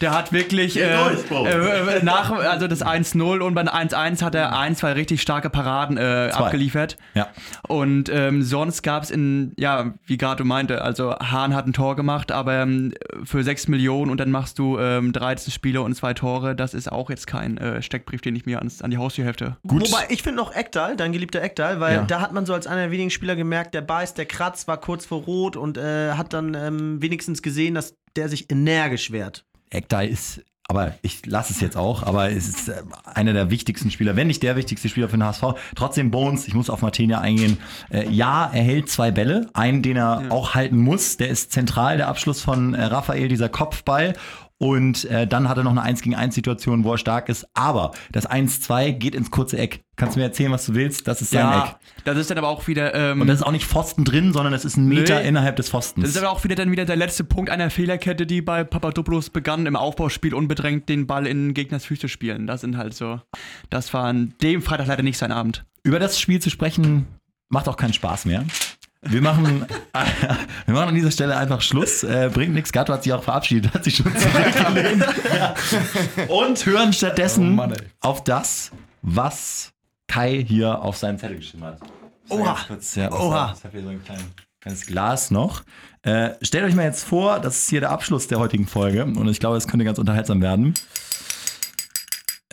der 0.00 0.10
hat 0.10 0.32
wirklich 0.32 0.76
äh, 0.80 0.96
Bro. 1.28 1.46
äh, 1.46 2.02
nach, 2.02 2.32
also 2.32 2.66
das 2.66 2.84
1-0 2.84 3.38
und 3.38 3.54
beim 3.54 3.68
1-1 3.68 4.20
hat 4.22 4.34
er 4.34 4.58
ein, 4.58 4.74
zwei 4.74 4.94
richtig 4.94 5.22
starke 5.22 5.48
Paraden 5.48 5.96
äh, 5.96 6.30
abgeliefert. 6.32 6.96
Ja. 7.14 7.28
Und 7.68 8.08
ähm, 8.08 8.42
sonst 8.42 8.82
gab 8.82 9.04
es 9.04 9.12
in, 9.12 9.52
ja, 9.56 9.94
wie 10.06 10.16
gerade 10.16 10.38
du 10.42 10.44
meinte, 10.44 10.82
also 10.82 11.14
Hahn 11.14 11.54
hat 11.54 11.68
ein 11.68 11.72
Tor 11.72 11.94
gemacht, 11.94 12.32
aber 12.32 12.54
ähm, 12.54 12.94
für 13.22 13.44
6 13.44 13.68
Millionen 13.68 14.10
und 14.10 14.18
dann 14.18 14.32
machst 14.32 14.58
du 14.58 14.76
ähm, 14.80 15.12
13 15.12 15.52
Spiele 15.52 15.82
und 15.82 15.94
zwei 15.94 16.14
Tore, 16.14 16.56
das 16.56 16.74
ist 16.74 16.90
auch 16.90 17.10
jetzt 17.10 17.28
kein 17.28 17.58
äh, 17.58 17.80
Steckbrief, 17.80 18.22
den 18.22 18.34
ich 18.34 18.44
mir 18.44 18.58
ans, 18.58 18.82
an 18.82 18.90
die 18.90 18.98
Haustür 18.98 19.24
hefte. 19.24 19.56
Gut. 19.64 19.88
Wobei, 19.88 20.06
ich 20.08 20.24
finde 20.24 20.38
noch 20.38 20.52
Ekdal, 20.52 20.96
dein 20.96 21.12
geliebter 21.12 21.40
Ekdal, 21.40 21.78
weil 21.78 21.94
Ja. 21.94 22.02
da 22.02 22.23
hat 22.24 22.32
man 22.32 22.46
so 22.46 22.54
als 22.54 22.66
einer 22.66 22.80
der 22.80 22.90
wenigen 22.90 23.10
Spieler 23.10 23.36
gemerkt, 23.36 23.74
der 23.74 23.82
beißt, 23.82 24.16
der 24.16 24.24
kratzt, 24.24 24.66
war 24.66 24.80
kurz 24.80 25.04
vor 25.04 25.22
Rot 25.22 25.56
und 25.56 25.76
äh, 25.76 26.12
hat 26.12 26.32
dann 26.32 26.54
ähm, 26.54 27.02
wenigstens 27.02 27.42
gesehen, 27.42 27.74
dass 27.74 27.96
der 28.16 28.30
sich 28.30 28.50
energisch 28.50 29.12
wehrt. 29.12 29.44
Ekdal 29.68 30.08
ist, 30.08 30.40
aber 30.66 30.94
ich 31.02 31.26
lasse 31.26 31.52
es 31.52 31.60
jetzt 31.60 31.76
auch, 31.76 32.02
aber 32.02 32.30
es 32.30 32.48
ist 32.48 32.68
äh, 32.68 32.82
einer 33.04 33.34
der 33.34 33.50
wichtigsten 33.50 33.90
Spieler, 33.90 34.16
wenn 34.16 34.28
nicht 34.28 34.42
der 34.42 34.56
wichtigste 34.56 34.88
Spieler 34.88 35.10
für 35.10 35.18
den 35.18 35.24
HSV. 35.24 35.42
Trotzdem 35.76 36.10
Bones, 36.10 36.48
ich 36.48 36.54
muss 36.54 36.70
auf 36.70 36.80
Martinia 36.80 37.20
eingehen. 37.20 37.58
Äh, 37.90 38.08
ja, 38.08 38.50
er 38.50 38.62
hält 38.62 38.88
zwei 38.88 39.10
Bälle, 39.10 39.50
einen, 39.52 39.82
den 39.82 39.98
er 39.98 40.30
auch 40.30 40.54
halten 40.54 40.78
muss, 40.78 41.18
der 41.18 41.28
ist 41.28 41.52
zentral, 41.52 41.98
der 41.98 42.08
Abschluss 42.08 42.40
von 42.40 42.72
äh, 42.72 42.84
Raphael, 42.84 43.28
dieser 43.28 43.50
Kopfball. 43.50 44.14
Und 44.64 45.04
äh, 45.10 45.26
dann 45.26 45.48
hat 45.50 45.58
er 45.58 45.62
noch 45.64 45.72
eine 45.72 45.82
1 45.82 46.00
gegen 46.00 46.14
1 46.14 46.34
Situation, 46.34 46.84
wo 46.84 46.92
er 46.92 46.98
stark 46.98 47.28
ist. 47.28 47.46
Aber 47.52 47.90
das 48.12 48.26
1-2 48.28 48.92
geht 48.92 49.14
ins 49.14 49.30
kurze 49.30 49.58
Eck. 49.58 49.84
Kannst 49.96 50.16
du 50.16 50.20
mir 50.20 50.24
erzählen, 50.24 50.50
was 50.50 50.64
du 50.64 50.74
willst? 50.74 51.06
Das 51.06 51.20
ist 51.20 51.30
sein 51.32 51.62
Eck. 51.62 51.76
das 52.04 52.16
ist 52.16 52.30
dann 52.30 52.38
aber 52.38 52.48
auch 52.48 52.66
wieder. 52.66 52.94
Ähm, 52.94 53.20
Und 53.20 53.26
das 53.26 53.40
ist 53.40 53.42
auch 53.42 53.52
nicht 53.52 53.66
Pfosten 53.66 54.04
drin, 54.04 54.32
sondern 54.32 54.54
es 54.54 54.64
ist 54.64 54.78
ein 54.78 54.86
Meter 54.88 55.20
Nee. 55.20 55.28
innerhalb 55.28 55.56
des 55.56 55.66
Das 55.66 55.70
Pfostens. 55.70 56.08
ist 56.08 56.16
aber 56.16 56.30
auch 56.30 56.42
wieder 56.44 56.54
dann 56.54 56.70
wieder 56.70 56.86
der 56.86 56.96
letzte 56.96 57.24
Punkt 57.24 57.50
einer 57.50 57.68
Fehlerkette, 57.68 58.24
die 58.26 58.40
bei 58.40 58.64
Papadopoulos 58.64 59.28
begann, 59.28 59.66
im 59.66 59.76
Aufbauspiel 59.76 60.32
unbedrängt 60.32 60.88
den 60.88 61.06
Ball 61.06 61.26
in 61.26 61.52
Gegners 61.52 61.84
Füße 61.84 62.08
spielen. 62.08 62.46
Das 62.46 62.62
sind 62.62 62.78
halt 62.78 62.94
so. 62.94 63.20
Das 63.68 63.92
war 63.92 64.04
an 64.04 64.32
dem 64.42 64.62
Freitag 64.62 64.86
leider 64.86 65.02
nicht 65.02 65.18
sein 65.18 65.30
Abend. 65.30 65.64
Über 65.82 65.98
das 65.98 66.18
Spiel 66.18 66.40
zu 66.40 66.48
sprechen, 66.48 67.06
macht 67.50 67.68
auch 67.68 67.76
keinen 67.76 67.92
Spaß 67.92 68.24
mehr. 68.24 68.44
Wir 69.06 69.22
machen, 69.22 69.66
wir 70.66 70.74
machen 70.74 70.88
an 70.88 70.94
dieser 70.94 71.10
Stelle 71.10 71.36
einfach 71.36 71.60
Schluss. 71.60 72.02
Äh, 72.02 72.30
bringt 72.32 72.54
nichts. 72.54 72.72
Gatto 72.72 72.92
hat 72.92 73.02
sich 73.04 73.12
auch 73.12 73.22
verabschiedet, 73.22 73.74
hat 73.74 73.84
sich 73.84 73.96
schon 73.96 74.12
zurückgelehnt. 74.16 75.04
Ja. 75.34 75.54
Und 76.28 76.64
hören 76.66 76.92
stattdessen 76.92 77.52
Oh 77.52 77.56
Mann, 77.56 77.74
auf 78.00 78.24
das, 78.24 78.70
was 79.02 79.72
Kai 80.08 80.44
hier 80.46 80.80
auf 80.80 80.96
seinem 80.96 81.18
Zettel 81.18 81.36
geschrieben 81.36 81.64
hat. 81.64 81.78
Oha. 82.28 82.56
Kurz, 82.66 82.94
ja, 82.94 83.12
Oha. 83.12 83.54
Ich 83.56 83.64
habe 83.64 83.72
hier 83.72 83.82
so 83.82 83.88
ein 83.88 84.02
klein, 84.04 84.20
kleines 84.60 84.86
Glas 84.86 85.30
noch. 85.30 85.62
Äh, 86.02 86.30
stellt 86.42 86.64
euch 86.64 86.74
mal 86.74 86.84
jetzt 86.84 87.04
vor, 87.04 87.40
das 87.40 87.58
ist 87.58 87.70
hier 87.70 87.80
der 87.80 87.90
Abschluss 87.90 88.26
der 88.28 88.38
heutigen 88.38 88.66
Folge 88.66 89.04
und 89.04 89.28
ich 89.28 89.40
glaube, 89.40 89.56
es 89.56 89.66
könnte 89.66 89.84
ganz 89.84 89.98
unterhaltsam 89.98 90.42
werden. 90.42 90.74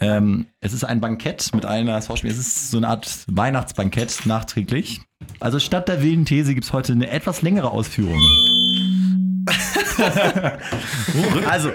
Ähm, 0.01 0.47
es 0.59 0.73
ist 0.73 0.83
ein 0.83 0.99
Bankett 0.99 1.53
mit 1.53 1.65
einer 1.65 1.95
SV-Spiel. 1.95 2.31
Es 2.31 2.39
ist 2.39 2.71
so 2.71 2.77
eine 2.77 2.87
Art 2.87 3.23
Weihnachtsbankett 3.27 4.25
nachträglich. 4.25 5.01
Also 5.39 5.59
statt 5.59 5.87
der 5.87 6.01
wilden 6.01 6.25
These 6.25 6.55
gibt 6.55 6.65
es 6.65 6.73
heute 6.73 6.93
eine 6.93 7.09
etwas 7.11 7.43
längere 7.43 7.69
Ausführung. 7.69 8.19
also, 11.47 11.71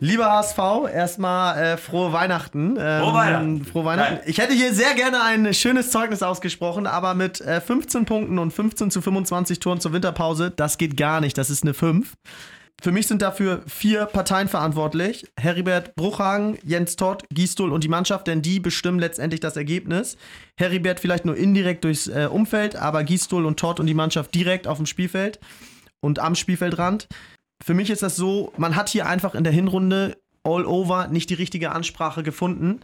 lieber 0.00 0.30
HSV, 0.30 0.58
erstmal 0.92 1.58
äh, 1.58 1.76
frohe 1.78 2.12
Weihnachten. 2.12 2.76
Ähm, 2.78 3.02
Frohe 3.02 3.14
Weihnachten. 3.14 3.64
Frohe 3.64 3.84
Weihnachten. 3.86 4.18
Ich 4.26 4.36
hätte 4.38 4.52
hier 4.52 4.74
sehr 4.74 4.92
gerne 4.94 5.22
ein 5.22 5.54
schönes 5.54 5.90
Zeugnis 5.90 6.22
ausgesprochen, 6.22 6.86
aber 6.86 7.14
mit 7.14 7.40
äh, 7.40 7.62
15 7.62 8.04
Punkten 8.04 8.38
und 8.38 8.52
15 8.52 8.90
zu 8.90 9.00
25 9.00 9.60
Toren 9.60 9.80
zur 9.80 9.94
Winterpause, 9.94 10.52
das 10.54 10.76
geht 10.76 10.98
gar 10.98 11.22
nicht. 11.22 11.38
Das 11.38 11.48
ist 11.48 11.62
eine 11.62 11.72
5. 11.72 12.12
Für 12.82 12.92
mich 12.92 13.06
sind 13.06 13.22
dafür 13.22 13.62
vier 13.66 14.06
Parteien 14.06 14.48
verantwortlich. 14.48 15.26
Heribert 15.38 15.94
Bruchhagen, 15.94 16.58
Jens 16.64 16.96
Todd, 16.96 17.24
Gisdol 17.32 17.72
und 17.72 17.82
die 17.82 17.88
Mannschaft, 17.88 18.26
denn 18.26 18.42
die 18.42 18.60
bestimmen 18.60 18.98
letztendlich 18.98 19.40
das 19.40 19.56
Ergebnis. 19.56 20.16
Heribert 20.58 21.00
vielleicht 21.00 21.24
nur 21.24 21.36
indirekt 21.36 21.84
durchs 21.84 22.08
äh, 22.08 22.28
Umfeld, 22.30 22.76
aber 22.76 23.04
Gisdol 23.04 23.46
und 23.46 23.58
Todd 23.58 23.80
und 23.80 23.86
die 23.86 23.94
Mannschaft 23.94 24.34
direkt 24.34 24.66
auf 24.66 24.76
dem 24.76 24.86
Spielfeld 24.86 25.40
und 26.00 26.18
am 26.18 26.34
Spielfeldrand. 26.34 27.08
Für 27.64 27.74
mich 27.74 27.88
ist 27.88 28.02
das 28.02 28.16
so, 28.16 28.52
man 28.58 28.76
hat 28.76 28.90
hier 28.90 29.06
einfach 29.06 29.34
in 29.34 29.44
der 29.44 29.52
Hinrunde 29.52 30.18
all 30.42 30.66
over 30.66 31.08
nicht 31.08 31.30
die 31.30 31.34
richtige 31.34 31.72
Ansprache 31.72 32.22
gefunden. 32.22 32.80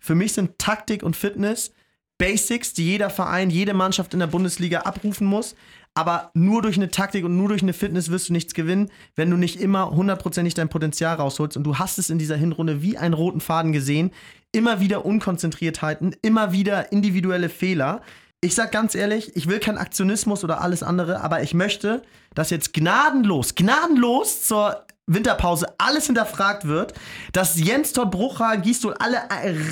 Für 0.00 0.16
mich 0.16 0.32
sind 0.32 0.58
Taktik 0.58 1.04
und 1.04 1.14
Fitness 1.14 1.70
Basics, 2.18 2.72
die 2.72 2.84
jeder 2.84 3.10
Verein, 3.10 3.50
jede 3.50 3.74
Mannschaft 3.74 4.14
in 4.14 4.20
der 4.20 4.28
Bundesliga 4.28 4.80
abrufen 4.80 5.26
muss. 5.26 5.56
Aber 5.94 6.32
nur 6.34 6.60
durch 6.60 6.76
eine 6.76 6.90
Taktik 6.90 7.24
und 7.24 7.36
nur 7.36 7.48
durch 7.48 7.62
eine 7.62 7.72
Fitness 7.72 8.10
wirst 8.10 8.28
du 8.28 8.32
nichts 8.32 8.52
gewinnen, 8.52 8.90
wenn 9.14 9.30
du 9.30 9.36
nicht 9.36 9.60
immer 9.60 9.90
hundertprozentig 9.90 10.54
dein 10.54 10.68
Potenzial 10.68 11.16
rausholst. 11.16 11.56
Und 11.56 11.64
du 11.64 11.78
hast 11.78 11.98
es 11.98 12.10
in 12.10 12.18
dieser 12.18 12.36
Hinrunde 12.36 12.82
wie 12.82 12.98
einen 12.98 13.14
roten 13.14 13.40
Faden 13.40 13.72
gesehen. 13.72 14.10
Immer 14.50 14.80
wieder 14.80 15.04
Unkonzentriertheiten, 15.04 16.16
immer 16.20 16.52
wieder 16.52 16.90
individuelle 16.90 17.48
Fehler. 17.48 18.02
Ich 18.40 18.56
sag 18.56 18.72
ganz 18.72 18.94
ehrlich, 18.94 19.36
ich 19.36 19.48
will 19.48 19.60
keinen 19.60 19.78
Aktionismus 19.78 20.44
oder 20.44 20.60
alles 20.60 20.82
andere, 20.82 21.22
aber 21.22 21.42
ich 21.42 21.54
möchte, 21.54 22.02
dass 22.34 22.50
jetzt 22.50 22.74
gnadenlos, 22.74 23.54
gnadenlos 23.54 24.42
zur 24.42 24.84
Winterpause 25.06 25.66
alles 25.78 26.06
hinterfragt 26.06 26.66
wird, 26.66 26.94
dass 27.32 27.58
Jens 27.58 27.92
Todd 27.92 28.10
Brucher, 28.10 28.56
Gisdol 28.56 28.94
alle 28.94 29.18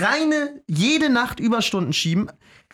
reine 0.00 0.62
jede 0.67 1.11
Nacht 1.11 1.41
Überstunden 1.41 1.93
schieben. 1.93 2.31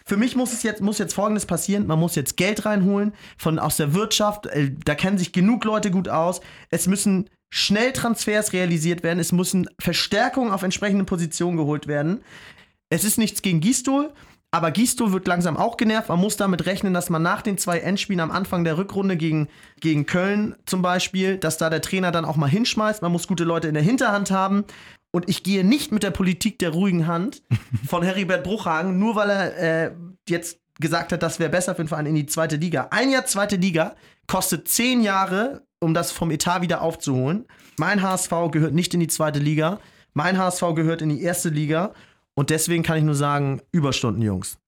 Für 0.09 0.17
mich 0.17 0.37
muss 0.37 0.55
es 0.55 0.63
jetzt, 0.63 0.81
muss 0.81 0.97
jetzt 0.97 1.13
folgendes 1.13 1.45
passieren: 1.45 1.87
Man 1.87 1.99
muss 1.99 2.15
jetzt 2.15 2.39
Geld 2.39 2.65
reinholen 2.65 3.13
von 3.37 3.59
aus 3.59 3.77
der 3.77 3.93
Wirtschaft. 3.93 4.47
äh, 4.47 4.71
Da 4.85 4.95
kennen 4.95 5.19
sich 5.19 5.33
genug 5.33 5.65
Leute 5.65 5.91
gut 5.91 6.09
aus. 6.09 6.41
Es 6.71 6.87
müssen 6.87 7.29
schnell 7.51 7.93
Transfers 7.93 8.55
realisiert 8.55 9.03
werden. 9.03 9.19
Es 9.19 9.33
müssen 9.33 9.69
Verstärkungen 9.79 10.51
auf 10.51 10.63
entsprechenden 10.63 11.05
Positionen 11.05 11.59
geholt 11.59 11.87
werden. 11.87 12.23
Es 12.89 13.05
ist 13.05 13.19
nichts 13.19 13.43
gegen 13.43 13.61
Gisdol, 13.61 14.11
aber 14.51 14.71
Gisdol 14.71 15.13
wird 15.13 15.29
langsam 15.29 15.59
auch 15.59 15.77
genervt. 15.77 16.09
Man 16.09 16.21
muss 16.21 16.39
damit 16.39 16.65
rechnen, 16.65 16.95
dass 16.95 17.11
man 17.11 17.23
nach 17.23 17.43
den 17.43 17.59
zwei 17.59 17.81
Endspielen 17.81 18.21
am 18.21 18.31
Anfang 18.31 18.65
der 18.65 18.79
Rückrunde 18.79 19.19
gegen, 19.19 19.49
gegen 19.81 20.07
Köln 20.07 20.57
zum 20.65 20.81
Beispiel, 20.81 21.37
dass 21.37 21.59
da 21.59 21.69
der 21.69 21.83
Trainer 21.83 22.13
dann 22.13 22.25
auch 22.25 22.37
mal 22.37 22.49
hinschmeißt. 22.49 23.03
Man 23.03 23.13
muss 23.13 23.29
gute 23.29 23.45
Leute 23.45 23.69
in 23.69 23.75
der 23.75 23.83
Hinterhand 23.83 24.31
haben. 24.31 24.65
Und 25.11 25.29
ich 25.29 25.43
gehe 25.43 25.65
nicht 25.65 25.91
mit 25.91 26.03
der 26.03 26.11
Politik 26.11 26.59
der 26.59 26.71
ruhigen 26.71 27.07
Hand 27.07 27.43
von 27.87 28.03
Heribert 28.03 28.45
Bruchhagen, 28.45 28.99
nur 28.99 29.17
weil 29.17 29.31
er 29.31 29.87
äh, 29.87 29.93
jetzt 30.29 30.59
gesagt 30.81 31.13
hat, 31.13 31.23
das 31.23 31.39
wäre 31.39 31.51
besser 31.51 31.75
für 31.75 31.83
den 31.83 31.89
Verein 31.89 32.07
in 32.07 32.15
die 32.15 32.27
zweite 32.27 32.57
Liga. 32.57 32.89
Ein 32.91 33.11
Jahr 33.11 33.25
zweite 33.27 33.57
Liga 33.57 33.97
kostet 34.27 34.69
zehn 34.69 35.03
Jahre, 35.03 35.63
um 35.81 35.95
das 35.95 36.13
vom 36.13 36.31
Etat 36.31 36.61
wieder 36.61 36.83
aufzuholen. 36.83 37.47
Mein 37.79 38.03
HSV 38.03 38.31
gehört 38.51 38.75
nicht 38.75 38.95
in 38.95 39.01
die 39.01 39.09
zweite 39.09 39.39
Liga. 39.39 39.81
Mein 40.13 40.39
HSV 40.39 40.63
gehört 40.75 41.03
in 41.03 41.09
die 41.09 41.23
erste 41.23 41.49
Liga. 41.49 41.95
Und 42.35 42.51
deswegen 42.51 42.83
kann 42.83 42.99
ich 42.99 43.05
nur 43.05 43.15
sagen, 43.15 43.61
Überstunden, 43.73 44.23
Jungs. 44.23 44.59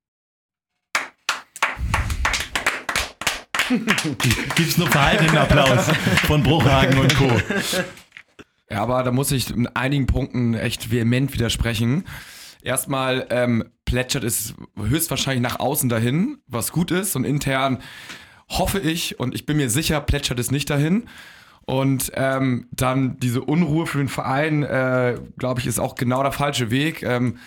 Gibt's 4.56 4.78
nur 4.78 4.88
verhaltenen 4.88 5.38
Applaus 5.38 5.86
von 6.26 6.42
Bruchhagen 6.42 6.98
und 6.98 7.14
Co. 7.16 7.30
Ja, 8.70 8.82
aber 8.82 9.02
da 9.02 9.10
muss 9.10 9.32
ich 9.32 9.50
in 9.50 9.66
einigen 9.68 10.06
Punkten 10.06 10.54
echt 10.54 10.90
vehement 10.90 11.32
widersprechen. 11.34 12.04
Erstmal 12.62 13.26
ähm, 13.30 13.64
plätschert 13.84 14.22
es 14.22 14.54
höchstwahrscheinlich 14.78 15.42
nach 15.42 15.58
außen 15.58 15.88
dahin, 15.88 16.38
was 16.46 16.70
gut 16.70 16.90
ist. 16.90 17.16
Und 17.16 17.24
intern 17.24 17.78
hoffe 18.48 18.78
ich 18.78 19.18
und 19.18 19.34
ich 19.34 19.46
bin 19.46 19.56
mir 19.56 19.70
sicher, 19.70 20.00
plätschert 20.00 20.38
es 20.38 20.50
nicht 20.50 20.70
dahin. 20.70 21.04
Und 21.66 22.12
ähm, 22.14 22.68
dann 22.72 23.18
diese 23.18 23.42
Unruhe 23.42 23.86
für 23.86 23.98
den 23.98 24.08
Verein, 24.08 24.62
äh, 24.62 25.18
glaube 25.38 25.60
ich, 25.60 25.66
ist 25.66 25.78
auch 25.78 25.94
genau 25.94 26.22
der 26.22 26.32
falsche 26.32 26.70
Weg. 26.70 27.02
Ähm, 27.02 27.38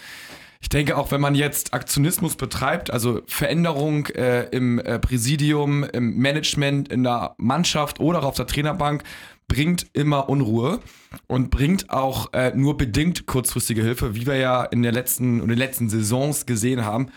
ich 0.62 0.70
denke 0.70 0.98
auch, 0.98 1.12
wenn 1.12 1.20
man 1.20 1.36
jetzt 1.36 1.74
Aktionismus 1.74 2.38
betreibt, 2.38 2.90
also 2.90 3.22
Veränderung 3.28 4.08
äh, 4.08 4.44
im 4.44 4.80
äh, 4.80 4.98
Präsidium, 4.98 5.84
im 5.84 6.18
Management, 6.18 6.88
in 6.88 7.04
der 7.04 7.36
Mannschaft 7.38 8.00
oder 8.00 8.20
auch 8.20 8.24
auf 8.28 8.36
der 8.36 8.48
Trainerbank, 8.48 9.04
bringt 9.48 9.88
immer 9.94 10.30
Unruhe 10.30 10.80
und 11.28 11.50
bringt 11.50 11.90
auch 11.90 12.34
äh, 12.34 12.54
nur 12.56 12.78
bedingt 12.78 13.26
kurzfristige 13.26 13.82
Hilfe, 13.84 14.16
wie 14.16 14.26
wir 14.26 14.36
ja 14.36 14.64
in 14.64 14.82
der 14.82 14.92
letzten 14.92 15.42
in 15.42 15.48
den 15.48 15.58
letzten 15.58 15.90
Saisons 15.90 16.46
gesehen 16.46 16.86
haben. 16.86 17.10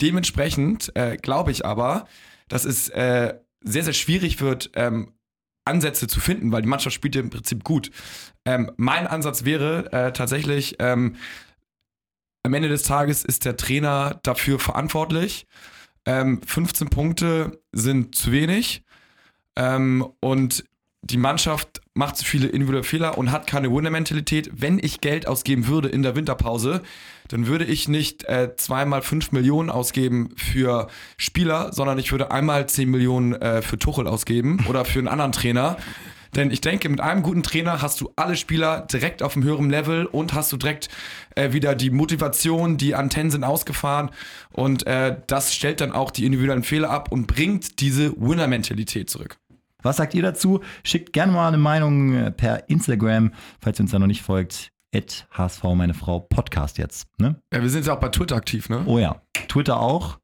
Dementsprechend 0.00 0.94
äh, 0.96 1.16
glaube 1.16 1.50
ich 1.50 1.64
aber, 1.64 2.06
dass 2.48 2.64
es 2.64 2.88
äh, 2.88 3.34
sehr, 3.60 3.84
sehr 3.84 3.92
schwierig 3.92 4.40
wird, 4.40 4.70
ähm, 4.74 5.12
Ansätze 5.64 6.06
zu 6.06 6.20
finden, 6.20 6.52
weil 6.52 6.62
die 6.62 6.68
Mannschaft 6.68 6.94
spielt 6.94 7.14
ja 7.14 7.22
im 7.22 7.30
Prinzip 7.30 7.64
gut. 7.64 7.90
Ähm, 8.44 8.70
mein 8.76 9.06
Ansatz 9.06 9.44
wäre 9.44 9.90
äh, 9.92 10.12
tatsächlich, 10.12 10.76
ähm, 10.78 11.16
am 12.42 12.52
Ende 12.52 12.68
des 12.68 12.82
Tages 12.82 13.24
ist 13.24 13.46
der 13.46 13.56
Trainer 13.56 14.20
dafür 14.22 14.58
verantwortlich. 14.58 15.46
Ähm, 16.04 16.42
15 16.42 16.90
Punkte 16.90 17.62
sind 17.72 18.14
zu 18.14 18.32
wenig. 18.32 18.84
Ähm, 19.56 20.06
und 20.20 20.64
die 21.10 21.16
Mannschaft 21.18 21.82
macht 21.92 22.16
zu 22.16 22.24
viele 22.24 22.48
individuelle 22.48 22.84
Fehler 22.84 23.18
und 23.18 23.30
hat 23.30 23.46
keine 23.46 23.70
Winner-Mentalität. 23.70 24.50
Wenn 24.52 24.78
ich 24.78 25.00
Geld 25.00 25.26
ausgeben 25.26 25.66
würde 25.66 25.88
in 25.88 26.02
der 26.02 26.16
Winterpause, 26.16 26.82
dann 27.28 27.46
würde 27.46 27.64
ich 27.64 27.88
nicht 27.88 28.24
äh, 28.24 28.56
zweimal 28.56 29.02
5 29.02 29.32
Millionen 29.32 29.70
ausgeben 29.70 30.30
für 30.36 30.88
Spieler, 31.16 31.72
sondern 31.72 31.98
ich 31.98 32.10
würde 32.10 32.30
einmal 32.30 32.68
10 32.68 32.90
Millionen 32.90 33.34
äh, 33.34 33.62
für 33.62 33.78
Tuchel 33.78 34.06
ausgeben 34.06 34.64
oder 34.68 34.84
für 34.84 34.98
einen 34.98 35.08
anderen 35.08 35.32
Trainer. 35.32 35.76
Denn 36.34 36.50
ich 36.50 36.60
denke, 36.60 36.88
mit 36.88 37.00
einem 37.00 37.22
guten 37.22 37.44
Trainer 37.44 37.80
hast 37.80 38.00
du 38.00 38.10
alle 38.16 38.34
Spieler 38.34 38.80
direkt 38.80 39.22
auf 39.22 39.36
einem 39.36 39.44
höheren 39.44 39.70
Level 39.70 40.06
und 40.06 40.34
hast 40.34 40.50
du 40.52 40.56
direkt 40.56 40.88
äh, 41.36 41.52
wieder 41.52 41.76
die 41.76 41.90
Motivation, 41.90 42.76
die 42.76 42.94
Antennen 42.94 43.30
sind 43.30 43.44
ausgefahren 43.44 44.10
und 44.52 44.86
äh, 44.86 45.16
das 45.28 45.54
stellt 45.54 45.80
dann 45.80 45.92
auch 45.92 46.10
die 46.10 46.26
individuellen 46.26 46.64
Fehler 46.64 46.90
ab 46.90 47.12
und 47.12 47.26
bringt 47.26 47.80
diese 47.80 48.12
Winner-Mentalität 48.16 49.10
zurück. 49.10 49.36
Was 49.84 49.98
sagt 49.98 50.14
ihr 50.14 50.22
dazu? 50.22 50.60
Schickt 50.82 51.12
gerne 51.12 51.30
mal 51.30 51.46
eine 51.46 51.58
Meinung 51.58 52.14
äh, 52.14 52.30
per 52.30 52.68
Instagram, 52.70 53.32
falls 53.60 53.78
ihr 53.78 53.82
uns 53.82 53.92
da 53.92 53.98
noch 53.98 54.06
nicht 54.06 54.22
folgt. 54.22 54.70
At 54.96 55.26
HSV, 55.30 55.62
meine 55.74 55.92
Frau, 55.92 56.20
Podcast 56.20 56.78
jetzt. 56.78 57.06
Ne? 57.18 57.36
Ja, 57.52 57.60
wir 57.60 57.68
sind 57.68 57.84
ja 57.86 57.94
auch 57.94 58.00
bei 58.00 58.08
Twitter 58.08 58.36
aktiv, 58.36 58.68
ne? 58.68 58.82
Oh 58.86 58.98
ja, 58.98 59.20
Twitter 59.48 59.78
auch. 59.78 60.18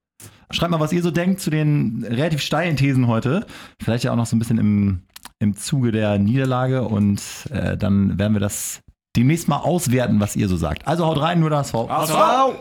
Schreibt 0.51 0.71
mal, 0.71 0.81
was 0.81 0.93
ihr 0.93 1.03
so 1.03 1.11
denkt 1.11 1.41
zu 1.41 1.51
den 1.51 2.05
relativ 2.09 2.41
steilen 2.41 2.77
Thesen 2.77 3.07
heute. 3.07 3.47
Vielleicht 3.83 4.05
ja 4.05 4.13
auch 4.13 4.17
noch 4.17 4.27
so 4.27 4.35
ein 4.35 4.39
bisschen 4.39 4.59
im, 4.59 5.03
im 5.41 5.57
Zuge 5.57 5.93
der 5.93 6.19
Niederlage 6.19 6.83
und 6.83 7.21
äh, 7.51 7.77
dann 7.77 8.19
werden 8.19 8.33
wir 8.33 8.41
das 8.41 8.81
demnächst 9.17 9.49
mal 9.49 9.59
auswerten, 9.59 10.21
was 10.21 10.37
ihr 10.37 10.49
so 10.49 10.57
sagt. 10.57 10.87
Also 10.87 11.05
haut 11.05 11.21
rein, 11.21 11.41
nur 11.41 11.51
das 11.51 11.75
HSV. 11.75 11.89
HSV! 11.91 12.55